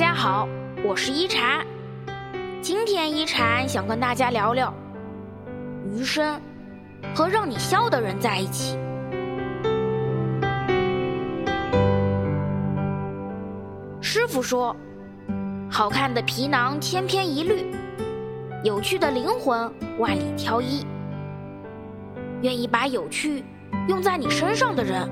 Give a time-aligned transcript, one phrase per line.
[0.00, 0.48] 大家好，
[0.82, 1.62] 我是一禅。
[2.62, 4.72] 今天一禅想跟大家聊聊
[5.92, 6.40] 余生
[7.14, 8.78] 和让你笑的人在一起。
[14.00, 14.74] 师傅说，
[15.70, 17.66] 好看的皮囊千篇一律，
[18.64, 20.86] 有趣的灵魂万里挑一。
[22.40, 23.44] 愿意把有趣
[23.86, 25.06] 用在你身上的人，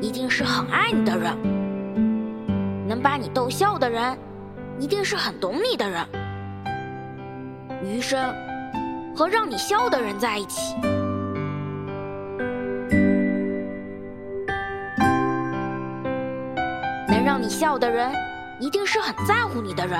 [0.00, 1.55] 一定是很爱你的人。
[2.86, 4.16] 能把你逗笑的人，
[4.78, 6.06] 一定是很懂你的人。
[7.82, 8.32] 余生
[9.16, 10.76] 和让你笑的人在一起，
[17.08, 18.12] 能让你笑的人，
[18.60, 19.98] 一定是很在乎你的人。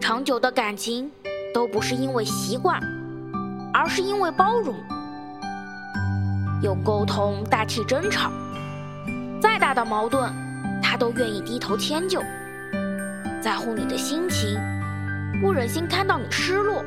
[0.00, 1.10] 长久的感情
[1.52, 2.80] 都不是因为习惯，
[3.74, 4.74] 而是因为包容。
[6.62, 8.30] 用沟通代替争吵，
[9.40, 10.47] 再大的矛盾。
[10.90, 12.18] 他都愿意低头迁就，
[13.42, 14.58] 在乎你的心情，
[15.38, 16.82] 不忍心看到你失落，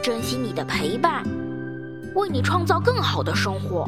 [0.00, 1.24] 珍惜你的陪伴，
[2.14, 3.84] 为你创造更好的生活。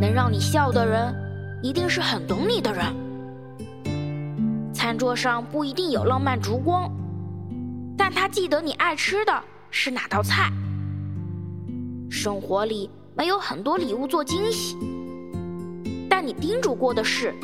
[0.00, 1.12] 能让你笑的人，
[1.64, 2.84] 一定是很懂你的人。
[4.72, 6.88] 餐桌上不一定有浪漫烛光，
[7.98, 10.48] 但他记得你爱吃的是哪道菜。
[12.10, 14.76] 生活里没有很多礼物做惊喜，
[16.08, 17.34] 但你叮嘱过的事，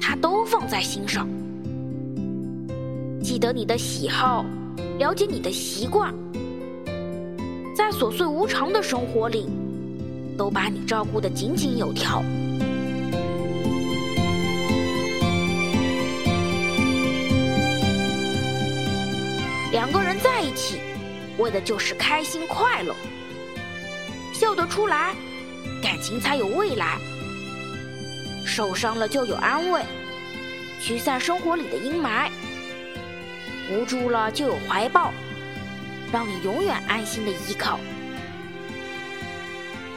[0.00, 1.28] 他都放在心上。
[3.22, 4.44] 记得你的喜好，
[4.98, 6.14] 了解你的习惯，
[7.74, 9.48] 在琐碎无常的生活里，
[10.36, 12.22] 都把你照顾得井井有条。
[19.72, 20.78] 两个人在一起，
[21.38, 22.94] 为的就是开心快乐。
[24.40, 25.14] 笑得出来，
[25.82, 26.96] 感情才有未来；
[28.46, 29.82] 受伤了就有安慰，
[30.80, 32.30] 驱散生活里的阴霾；
[33.70, 35.12] 无助了就有怀抱，
[36.10, 37.78] 让你永远安心的依靠。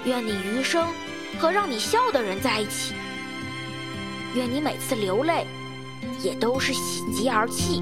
[0.03, 0.89] 愿你余生
[1.39, 2.95] 和让你笑的人在一起，
[4.35, 5.47] 愿你每次流泪
[6.21, 7.81] 也都是喜极而泣。